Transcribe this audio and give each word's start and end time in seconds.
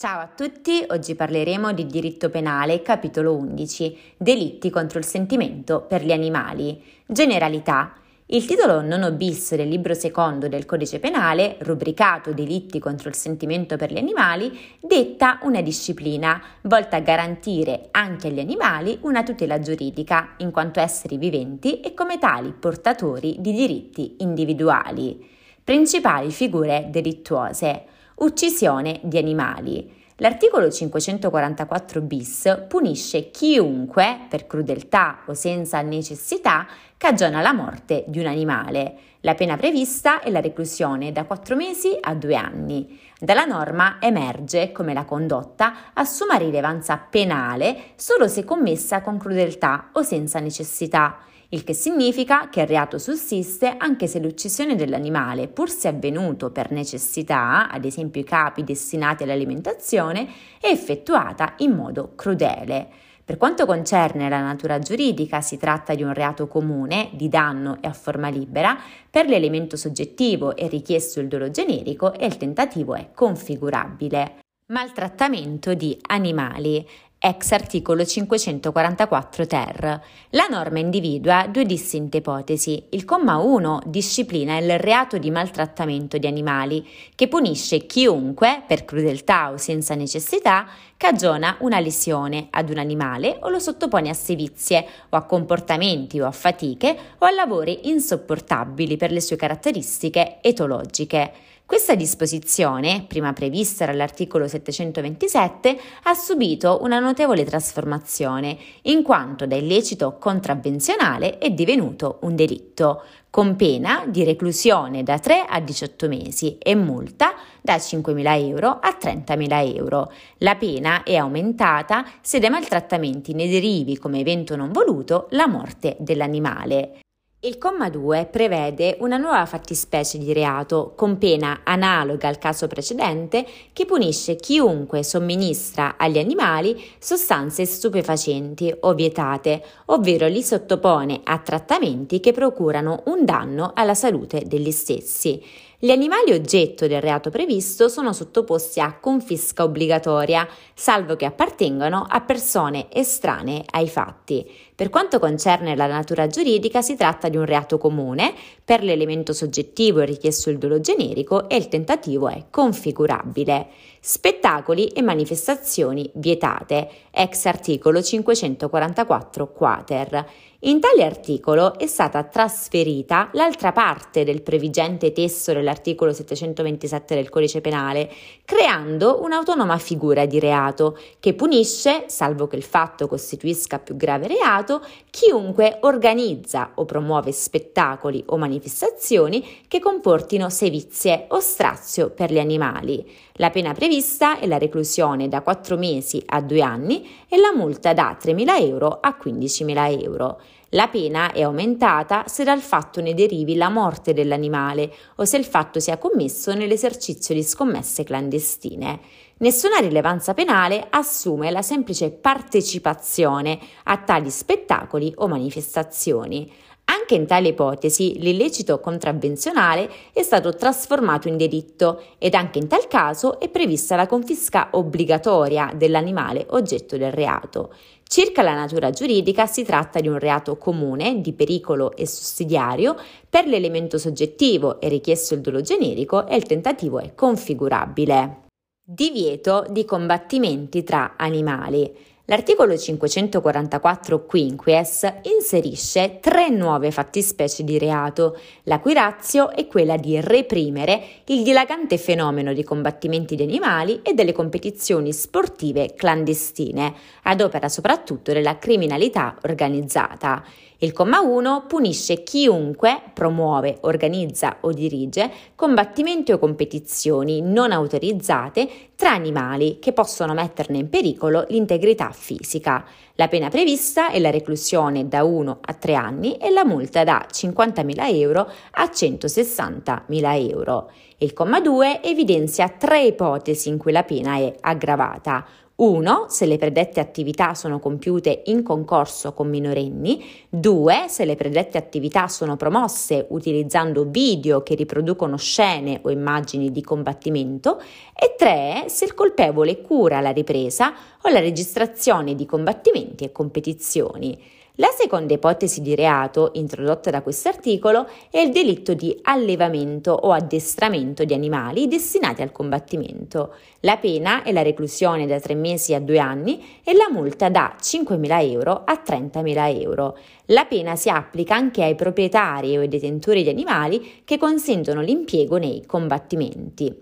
Ciao 0.00 0.20
a 0.20 0.30
tutti, 0.34 0.82
oggi 0.88 1.14
parleremo 1.14 1.74
di 1.74 1.84
diritto 1.84 2.30
penale, 2.30 2.80
capitolo 2.80 3.36
11, 3.36 4.14
delitti 4.16 4.70
contro 4.70 4.98
il 4.98 5.04
sentimento 5.04 5.82
per 5.82 6.02
gli 6.02 6.10
animali. 6.10 6.82
Generalità. 7.04 7.92
Il 8.24 8.46
titolo 8.46 8.80
nono 8.80 9.12
bis 9.12 9.54
del 9.54 9.68
libro 9.68 9.92
secondo 9.92 10.48
del 10.48 10.64
codice 10.64 11.00
penale, 11.00 11.56
rubricato 11.60 12.32
Delitti 12.32 12.78
contro 12.78 13.10
il 13.10 13.14
sentimento 13.14 13.76
per 13.76 13.92
gli 13.92 13.98
animali, 13.98 14.58
detta 14.80 15.38
una 15.42 15.60
disciplina 15.60 16.42
volta 16.62 16.96
a 16.96 17.00
garantire 17.00 17.88
anche 17.90 18.28
agli 18.28 18.40
animali 18.40 19.00
una 19.02 19.22
tutela 19.22 19.60
giuridica, 19.60 20.30
in 20.38 20.50
quanto 20.50 20.80
esseri 20.80 21.18
viventi 21.18 21.80
e 21.80 21.92
come 21.92 22.16
tali 22.16 22.54
portatori 22.58 23.36
di 23.38 23.52
diritti 23.52 24.14
individuali. 24.20 25.28
Principali 25.62 26.30
figure 26.30 26.86
delittuose 26.88 27.98
uccisione 28.20 29.00
di 29.02 29.18
animali. 29.18 29.98
L'articolo 30.16 30.70
544 30.70 32.00
bis 32.02 32.64
punisce 32.68 33.30
chiunque, 33.30 34.26
per 34.28 34.46
crudeltà 34.46 35.20
o 35.26 35.34
senza 35.34 35.80
necessità, 35.80 36.66
cagiona 36.98 37.40
la 37.40 37.54
morte 37.54 38.04
di 38.06 38.18
un 38.18 38.26
animale. 38.26 38.94
La 39.20 39.34
pena 39.34 39.56
prevista 39.56 40.20
è 40.20 40.30
la 40.30 40.40
reclusione 40.40 41.12
da 41.12 41.24
4 41.24 41.56
mesi 41.56 41.96
a 41.98 42.14
2 42.14 42.34
anni. 42.34 42.98
Dalla 43.22 43.44
norma 43.44 43.98
emerge 44.00 44.72
come 44.72 44.94
la 44.94 45.04
condotta 45.04 45.92
assuma 45.92 46.36
rilevanza 46.36 46.96
penale 46.96 47.92
solo 47.96 48.26
se 48.28 48.44
commessa 48.44 49.02
con 49.02 49.18
crudeltà 49.18 49.90
o 49.92 50.02
senza 50.02 50.40
necessità 50.40 51.18
il 51.52 51.64
che 51.64 51.74
significa 51.74 52.48
che 52.48 52.60
il 52.60 52.66
reato 52.68 52.96
sussiste 52.96 53.74
anche 53.76 54.06
se 54.06 54.20
l'uccisione 54.20 54.76
dell'animale, 54.76 55.48
pur 55.48 55.68
se 55.68 55.88
avvenuto 55.88 56.50
per 56.50 56.70
necessità, 56.70 57.68
ad 57.68 57.84
esempio 57.84 58.20
i 58.20 58.24
capi 58.24 58.62
destinati 58.62 59.24
all'alimentazione, 59.24 60.28
è 60.60 60.68
effettuata 60.68 61.54
in 61.58 61.72
modo 61.72 62.12
crudele. 62.14 62.88
Per 63.30 63.38
quanto 63.38 63.64
concerne 63.64 64.28
la 64.28 64.40
natura 64.40 64.80
giuridica, 64.80 65.40
si 65.40 65.56
tratta 65.56 65.94
di 65.94 66.02
un 66.02 66.12
reato 66.12 66.48
comune, 66.48 67.10
di 67.12 67.28
danno 67.28 67.78
e 67.80 67.86
a 67.86 67.92
forma 67.92 68.28
libera, 68.28 68.76
per 69.08 69.26
l'elemento 69.26 69.76
soggettivo 69.76 70.56
è 70.56 70.68
richiesto 70.68 71.20
il 71.20 71.28
dolo 71.28 71.48
generico 71.48 72.12
e 72.12 72.26
il 72.26 72.36
tentativo 72.36 72.96
è 72.96 73.10
configurabile. 73.14 74.38
Maltrattamento 74.72 75.74
di 75.74 75.96
animali 76.08 76.84
ex 77.22 77.52
articolo 77.52 78.02
544 78.02 79.46
ter. 79.46 80.00
La 80.30 80.46
norma 80.48 80.78
individua 80.78 81.46
due 81.50 81.66
distinte 81.66 82.16
ipotesi. 82.16 82.86
Il 82.90 83.04
comma 83.04 83.36
1 83.36 83.82
disciplina 83.84 84.56
il 84.56 84.78
reato 84.78 85.18
di 85.18 85.30
maltrattamento 85.30 86.16
di 86.16 86.26
animali, 86.26 86.88
che 87.14 87.28
punisce 87.28 87.84
chiunque, 87.84 88.62
per 88.66 88.86
crudeltà 88.86 89.50
o 89.50 89.58
senza 89.58 89.94
necessità, 89.94 90.66
cagiona 90.96 91.56
una 91.60 91.78
lesione 91.78 92.46
ad 92.48 92.70
un 92.70 92.78
animale 92.78 93.36
o 93.40 93.50
lo 93.50 93.58
sottopone 93.58 94.08
a 94.08 94.14
sevizie 94.14 94.86
o 95.10 95.16
a 95.18 95.24
comportamenti 95.24 96.18
o 96.20 96.26
a 96.26 96.30
fatiche 96.30 96.96
o 97.18 97.26
a 97.26 97.30
lavori 97.30 97.90
insopportabili 97.90 98.96
per 98.96 99.12
le 99.12 99.20
sue 99.20 99.36
caratteristiche 99.36 100.38
etologiche. 100.40 101.32
Questa 101.70 101.94
disposizione, 101.94 103.04
prima 103.06 103.32
prevista 103.32 103.86
dall'articolo 103.86 104.48
727, 104.48 105.78
ha 106.02 106.14
subito 106.14 106.80
una 106.82 106.98
notevole 106.98 107.44
trasformazione, 107.44 108.58
in 108.82 109.04
quanto 109.04 109.46
da 109.46 109.54
illecito 109.54 110.16
contravvenzionale 110.18 111.38
è 111.38 111.48
divenuto 111.50 112.18
un 112.22 112.34
delitto, 112.34 113.04
con 113.30 113.54
pena 113.54 114.02
di 114.08 114.24
reclusione 114.24 115.04
da 115.04 115.20
3 115.20 115.44
a 115.48 115.60
18 115.60 116.08
mesi 116.08 116.58
e 116.58 116.74
multa 116.74 117.34
da 117.62 117.76
5.000 117.76 118.48
euro 118.48 118.80
a 118.80 118.98
30.000 119.00 119.76
euro. 119.76 120.12
La 120.38 120.56
pena 120.56 121.04
è 121.04 121.14
aumentata 121.14 122.04
se 122.20 122.40
dai 122.40 122.50
maltrattamenti 122.50 123.32
ne 123.32 123.48
derivi 123.48 123.96
come 123.96 124.18
evento 124.18 124.56
non 124.56 124.72
voluto 124.72 125.28
la 125.30 125.46
morte 125.46 125.94
dell'animale. 126.00 127.02
Il 127.42 127.56
comma 127.56 127.88
2 127.88 128.28
prevede 128.30 128.98
una 129.00 129.16
nuova 129.16 129.46
fattispecie 129.46 130.18
di 130.18 130.34
reato 130.34 130.92
con 130.94 131.16
pena 131.16 131.60
analoga 131.64 132.28
al 132.28 132.36
caso 132.36 132.66
precedente 132.66 133.46
che 133.72 133.86
punisce 133.86 134.36
chiunque 134.36 135.02
somministra 135.02 135.94
agli 135.96 136.18
animali 136.18 136.78
sostanze 136.98 137.64
stupefacenti 137.64 138.70
o 138.80 138.92
vietate, 138.92 139.64
ovvero 139.86 140.26
li 140.26 140.42
sottopone 140.42 141.22
a 141.24 141.38
trattamenti 141.38 142.20
che 142.20 142.32
procurano 142.32 143.04
un 143.06 143.24
danno 143.24 143.70
alla 143.74 143.94
salute 143.94 144.42
degli 144.46 144.70
stessi. 144.70 145.42
Gli 145.82 145.90
animali 145.90 146.32
oggetto 146.32 146.86
del 146.86 147.00
reato 147.00 147.30
previsto 147.30 147.88
sono 147.88 148.12
sottoposti 148.12 148.80
a 148.80 148.98
confisca 149.00 149.62
obbligatoria, 149.62 150.46
salvo 150.74 151.16
che 151.16 151.24
appartengano 151.24 152.04
a 152.06 152.20
persone 152.20 152.88
estranee 152.92 153.64
ai 153.70 153.88
fatti. 153.88 154.46
Per 154.74 154.90
quanto 154.90 155.18
concerne 155.18 155.74
la 155.74 155.86
natura 155.86 156.26
giuridica, 156.26 156.82
si 156.82 156.96
tratta 156.96 157.30
di 157.30 157.38
un 157.38 157.46
reato 157.46 157.78
comune, 157.78 158.34
per 158.62 158.82
l'elemento 158.82 159.32
soggettivo 159.32 160.00
è 160.00 160.04
richiesto 160.04 160.50
il 160.50 160.58
dolo 160.58 160.80
generico 160.80 161.48
e 161.48 161.56
il 161.56 161.68
tentativo 161.68 162.28
è 162.28 162.44
configurabile. 162.50 163.68
Spettacoli 164.00 164.88
e 164.88 165.00
manifestazioni 165.00 166.10
vietate, 166.16 166.90
ex 167.10 167.46
articolo 167.46 168.02
544 168.02 169.50
quater. 169.50 170.26
In 170.64 170.78
tale 170.78 171.04
articolo 171.04 171.78
è 171.78 171.86
stata 171.86 172.22
trasferita 172.22 173.30
l'altra 173.32 173.72
parte 173.72 174.24
del 174.24 174.42
previgente 174.42 175.10
testo 175.10 175.54
dell'articolo 175.54 176.12
727 176.12 177.14
del 177.14 177.30
Codice 177.30 177.62
Penale, 177.62 178.12
creando 178.44 179.22
un'autonoma 179.22 179.78
figura 179.78 180.26
di 180.26 180.38
reato 180.38 180.98
che 181.18 181.32
punisce, 181.32 182.04
salvo 182.08 182.46
che 182.46 182.56
il 182.56 182.62
fatto 182.62 183.08
costituisca 183.08 183.78
più 183.78 183.96
grave 183.96 184.26
reato, 184.26 184.84
chiunque 185.08 185.78
organizza 185.80 186.72
o 186.74 186.84
promuove 186.84 187.32
spettacoli 187.32 188.22
o 188.26 188.36
manifestazioni 188.36 189.62
che 189.66 189.78
comportino 189.78 190.50
sevizie 190.50 191.24
o 191.28 191.40
strazio 191.40 192.10
per 192.10 192.30
gli 192.30 192.38
animali. 192.38 193.10
La 193.36 193.48
pena 193.48 193.72
prevista 193.72 194.38
è 194.38 194.46
la 194.46 194.58
reclusione 194.58 195.26
da 195.26 195.40
4 195.40 195.78
mesi 195.78 196.22
a 196.26 196.42
2 196.42 196.60
anni 196.60 197.08
e 197.30 197.38
la 197.38 197.54
multa 197.54 197.94
da 197.94 198.14
3.000 198.22 198.62
euro 198.62 198.98
a 199.00 199.16
15.000 199.18 200.02
euro. 200.02 200.40
La 200.74 200.86
pena 200.86 201.32
è 201.32 201.42
aumentata 201.42 202.28
se 202.28 202.44
dal 202.44 202.60
fatto 202.60 203.00
ne 203.00 203.12
derivi 203.12 203.56
la 203.56 203.68
morte 203.70 204.12
dell'animale 204.12 204.94
o 205.16 205.24
se 205.24 205.36
il 205.36 205.44
fatto 205.44 205.80
sia 205.80 205.98
commesso 205.98 206.54
nell'esercizio 206.54 207.34
di 207.34 207.42
scommesse 207.42 208.04
clandestine. 208.04 209.00
Nessuna 209.38 209.78
rilevanza 209.78 210.32
penale 210.32 210.86
assume 210.88 211.50
la 211.50 211.62
semplice 211.62 212.12
partecipazione 212.12 213.58
a 213.84 213.96
tali 213.96 214.30
spettacoli 214.30 215.12
o 215.16 215.26
manifestazioni. 215.26 216.48
Anche 216.92 217.14
in 217.14 217.26
tale 217.26 217.48
ipotesi 217.48 218.18
l'illecito 218.18 218.80
contravvenzionale 218.80 219.88
è 220.12 220.22
stato 220.22 220.52
trasformato 220.56 221.28
in 221.28 221.36
delitto 221.36 222.02
ed 222.18 222.34
anche 222.34 222.58
in 222.58 222.66
tal 222.66 222.88
caso 222.88 223.38
è 223.38 223.48
prevista 223.48 223.94
la 223.94 224.08
confisca 224.08 224.70
obbligatoria 224.72 225.72
dell'animale 225.72 226.46
oggetto 226.50 226.96
del 226.96 227.12
reato. 227.12 227.72
Circa 228.02 228.42
la 228.42 228.54
natura 228.54 228.90
giuridica 228.90 229.46
si 229.46 229.62
tratta 229.62 230.00
di 230.00 230.08
un 230.08 230.18
reato 230.18 230.56
comune, 230.56 231.20
di 231.20 231.32
pericolo 231.32 231.94
e 231.94 232.08
sussidiario, 232.08 232.96
per 233.28 233.46
l'elemento 233.46 233.96
soggettivo 233.96 234.80
è 234.80 234.88
richiesto 234.88 235.34
il 235.34 235.42
dolo 235.42 235.60
generico 235.60 236.26
e 236.26 236.34
il 236.34 236.42
tentativo 236.42 236.98
è 236.98 237.14
configurabile. 237.14 238.48
Divieto 238.82 239.64
di 239.70 239.84
combattimenti 239.84 240.82
tra 240.82 241.14
animali. 241.16 242.08
L'articolo 242.30 242.78
544 242.78 244.24
quinquies 244.24 245.14
inserisce 245.22 246.20
tre 246.20 246.48
nuove 246.48 246.92
fattispecie 246.92 247.64
di 247.64 247.76
reato, 247.76 248.38
la 248.64 248.78
cui 248.78 248.94
razio 248.94 249.50
è 249.50 249.66
quella 249.66 249.96
di 249.96 250.20
reprimere 250.20 251.02
il 251.24 251.42
dilagante 251.42 251.98
fenomeno 251.98 252.52
di 252.52 252.62
combattimenti 252.62 253.34
di 253.34 253.42
animali 253.42 254.02
e 254.04 254.14
delle 254.14 254.30
competizioni 254.30 255.12
sportive 255.12 255.94
clandestine, 255.96 256.94
ad 257.24 257.40
opera 257.40 257.68
soprattutto 257.68 258.32
della 258.32 258.58
criminalità 258.58 259.36
organizzata. 259.42 260.44
Il 260.82 260.94
comma 260.94 261.20
1 261.20 261.66
punisce 261.68 262.22
chiunque 262.22 263.02
promuove, 263.12 263.80
organizza 263.82 264.56
o 264.62 264.72
dirige 264.72 265.30
combattimenti 265.54 266.32
o 266.32 266.38
competizioni 266.38 267.42
non 267.42 267.70
autorizzate 267.70 268.66
tra 268.96 269.10
animali 269.10 269.78
che 269.78 269.92
possono 269.92 270.32
metterne 270.32 270.78
in 270.78 270.88
pericolo 270.88 271.44
l'integrità 271.50 272.12
fisica. 272.12 272.82
La 273.16 273.28
pena 273.28 273.50
prevista 273.50 274.08
è 274.08 274.18
la 274.20 274.30
reclusione 274.30 275.06
da 275.06 275.22
1 275.22 275.58
a 275.60 275.74
3 275.74 275.94
anni 275.94 276.38
e 276.38 276.48
la 276.48 276.64
multa 276.64 277.04
da 277.04 277.26
50.000 277.30 278.14
euro 278.14 278.50
a 278.70 278.84
160.000 278.84 280.50
euro. 280.50 280.90
Il 281.18 281.34
comma 281.34 281.60
2 281.60 282.02
evidenzia 282.02 282.70
tre 282.70 283.02
ipotesi 283.02 283.68
in 283.68 283.76
cui 283.76 283.92
la 283.92 284.04
pena 284.04 284.36
è 284.36 284.54
aggravata 284.58 285.44
1. 285.80 286.26
Se 286.28 286.44
le 286.44 286.58
predette 286.58 287.00
attività 287.00 287.54
sono 287.54 287.78
compiute 287.78 288.42
in 288.46 288.62
concorso 288.62 289.32
con 289.32 289.48
minorenni. 289.48 290.22
2. 290.50 291.06
Se 291.08 291.24
le 291.24 291.36
predette 291.36 291.78
attività 291.78 292.28
sono 292.28 292.56
promosse 292.56 293.24
utilizzando 293.30 294.04
video 294.04 294.62
che 294.62 294.74
riproducono 294.74 295.38
scene 295.38 296.00
o 296.02 296.10
immagini 296.10 296.70
di 296.70 296.82
combattimento. 296.82 297.80
E 298.14 298.34
3. 298.36 298.84
Se 298.88 299.06
il 299.06 299.14
colpevole 299.14 299.80
cura 299.80 300.20
la 300.20 300.32
ripresa 300.32 300.92
o 301.22 301.30
la 301.30 301.40
registrazione 301.40 302.34
di 302.34 302.44
combattimenti 302.44 303.24
e 303.24 303.32
competizioni. 303.32 304.38
La 304.80 304.88
seconda 304.96 305.34
ipotesi 305.34 305.82
di 305.82 305.94
reato 305.94 306.52
introdotta 306.54 307.10
da 307.10 307.20
questo 307.20 307.50
articolo 307.50 308.08
è 308.30 308.38
il 308.38 308.50
delitto 308.50 308.94
di 308.94 309.14
allevamento 309.24 310.12
o 310.12 310.32
addestramento 310.32 311.24
di 311.24 311.34
animali 311.34 311.86
destinati 311.86 312.40
al 312.40 312.50
combattimento. 312.50 313.56
La 313.80 313.98
pena 313.98 314.42
è 314.42 314.52
la 314.52 314.62
reclusione 314.62 315.26
da 315.26 315.38
tre 315.38 315.54
mesi 315.54 315.92
a 315.92 316.00
due 316.00 316.18
anni 316.18 316.80
e 316.82 316.94
la 316.94 317.10
multa 317.10 317.50
da 317.50 317.76
5.000 317.78 318.50
euro 318.50 318.80
a 318.86 319.02
30.000 319.04 319.82
euro. 319.82 320.16
La 320.46 320.64
pena 320.64 320.96
si 320.96 321.10
applica 321.10 321.54
anche 321.54 321.82
ai 321.82 321.94
proprietari 321.94 322.74
o 322.78 322.80
ai 322.80 322.88
detentori 322.88 323.42
di 323.42 323.50
animali 323.50 324.22
che 324.24 324.38
consentono 324.38 325.02
l'impiego 325.02 325.58
nei 325.58 325.84
combattimenti. 325.84 326.96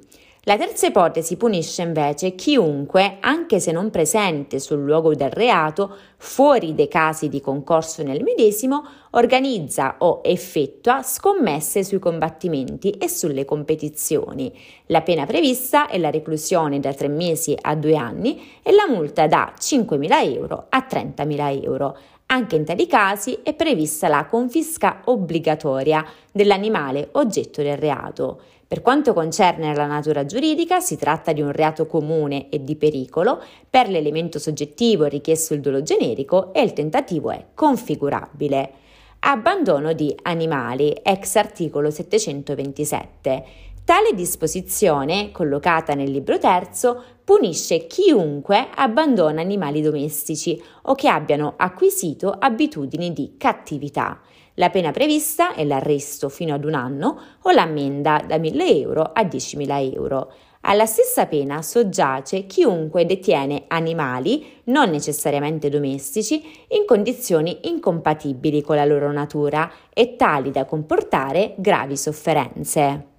La 0.49 0.57
terza 0.57 0.87
ipotesi 0.87 1.37
punisce 1.37 1.83
invece 1.83 2.35
chiunque, 2.35 3.19
anche 3.21 3.61
se 3.61 3.71
non 3.71 3.91
presente 3.91 4.59
sul 4.61 4.83
luogo 4.83 5.15
del 5.15 5.31
reato, 5.31 5.95
fuori 6.17 6.75
dei 6.75 6.89
casi 6.89 7.29
di 7.29 7.43
concorso 7.43 8.03
nel 8.03 8.23
medesimo, 8.23 8.83
organizza 9.11 9.97
o 9.99 10.23
effettua 10.25 11.03
scommesse 11.03 11.85
sui 11.85 11.99
combattimenti 11.99 12.93
e 12.93 13.11
sulle 13.11 13.45
competizioni. 13.45 14.51
La 14.87 15.03
pena 15.03 15.27
prevista 15.27 15.87
è 15.87 15.99
la 15.99 16.09
reclusione 16.09 16.81
da 16.81 16.95
tre 16.95 17.09
mesi 17.09 17.55
a 17.61 17.75
due 17.75 17.97
anni 17.97 18.41
e 18.63 18.73
la 18.73 18.87
multa 18.89 19.27
da 19.27 19.53
5.000 19.55 20.35
euro 20.35 20.65
a 20.71 20.87
30.000 20.89 21.63
euro. 21.63 21.99
Anche 22.31 22.57
in 22.57 22.65
tali 22.65 22.87
casi 22.87 23.41
è 23.43 23.53
prevista 23.53 24.09
la 24.09 24.25
confisca 24.25 25.03
obbligatoria 25.05 26.03
dell'animale 26.33 27.11
oggetto 27.13 27.61
del 27.63 27.77
reato. 27.77 28.41
Per 28.69 28.83
quanto 28.83 29.15
concerne 29.15 29.75
la 29.75 29.87
natura 29.87 30.27
giuridica, 30.27 30.79
si 30.81 30.99
tratta 30.99 31.33
di 31.33 31.41
un 31.41 31.53
reato 31.53 31.87
comune 31.87 32.51
e 32.51 32.63
di 32.63 32.77
pericolo, 32.77 33.43
per 33.71 33.89
l'elemento 33.89 34.39
soggettivo 34.39 35.07
è 35.07 35.09
richiesto 35.09 35.55
il 35.55 35.63
dolo 35.63 35.83
generico 35.83 36.53
e 36.53 36.61
il 36.61 36.75
tentativo 36.75 37.31
è 37.31 37.47
configurabile. 37.55 38.73
Abbandono 39.21 39.95
di 39.95 40.15
animali, 40.21 40.91
ex 41.03 41.37
articolo 41.37 41.91
727. 41.91 43.45
Tale 43.85 44.13
disposizione, 44.13 45.33
collocata 45.33 45.95
nel 45.95 46.11
libro 46.11 46.37
terzo, 46.37 47.03
punisce 47.25 47.87
chiunque 47.87 48.69
abbandona 48.75 49.41
animali 49.41 49.81
domestici 49.81 50.63
o 50.83 50.95
che 50.95 51.09
abbiano 51.09 51.55
acquisito 51.57 52.37
abitudini 52.39 53.15
di 53.15 53.37
cattività. 53.39 54.21
La 54.59 54.71
pena 54.71 54.91
prevista 54.91 55.55
è 55.55 55.65
l'arresto 55.65 56.29
fino 56.29 56.53
ad 56.53 56.65
un 56.65 56.75
anno 56.75 57.21
o 57.43 57.51
l'ammenda 57.53 58.25
da 58.27 58.39
1.000 58.39 58.81
euro 58.81 59.03
a 59.03 59.23
10.000 59.23 59.95
euro. 59.95 60.33
Alla 60.63 60.85
stessa 60.85 61.27
pena 61.27 61.63
soggiace 61.63 62.45
chiunque 62.47 63.07
detiene 63.07 63.65
animali, 63.69 64.63
non 64.65 64.91
necessariamente 64.91 65.69
domestici, 65.69 66.43
in 66.71 66.85
condizioni 66.87 67.69
incompatibili 67.69 68.61
con 68.61 68.75
la 68.75 68.85
loro 68.85 69.13
natura 69.13 69.71
e 69.95 70.17
tali 70.17 70.51
da 70.51 70.65
comportare 70.65 71.55
gravi 71.57 71.97
sofferenze. 71.97 73.18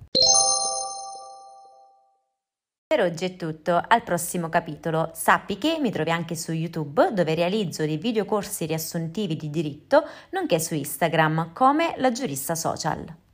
Per 2.92 3.02
oggi 3.02 3.26
è 3.26 3.36
tutto, 3.36 3.80
al 3.88 4.02
prossimo 4.02 4.50
capitolo. 4.50 5.12
Sappi 5.14 5.60
che 5.60 5.78
mi 5.80 5.92
trovi 5.92 6.10
anche 6.10 6.36
su 6.36 6.54
YouTube 6.54 7.14
dove 7.14 7.36
realizzo 7.36 7.86
dei 7.86 7.98
videocorsi 7.98 8.66
riassuntivi 8.66 9.36
di 9.36 9.52
diritto, 9.52 10.08
nonché 10.32 10.60
su 10.60 10.74
Instagram 10.74 11.54
come 11.54 11.94
la 11.98 12.12
giurista 12.12 12.56
social. 12.56 13.28